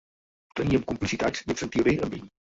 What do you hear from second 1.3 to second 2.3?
i em sentia bé amb ell.